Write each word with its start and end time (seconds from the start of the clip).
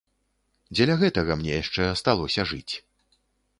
Дзеля 0.77 0.95
гэтага 1.01 1.37
мне 1.43 1.53
яшчэ 1.61 1.83
асталося 1.93 2.49
жыць. 2.53 2.73